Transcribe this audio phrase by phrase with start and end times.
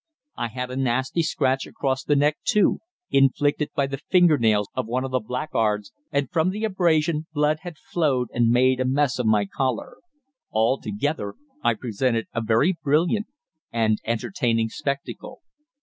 [0.35, 2.79] I had a nasty scratch across the neck, too,
[3.11, 7.77] inflicted by the fingernails of one of the blackguards, and from the abrasion blood had
[7.77, 9.97] flowed and made a mess of my collar.
[10.51, 13.27] Altogether I presented a very brilliant
[13.71, 15.43] and entertaining spectacle.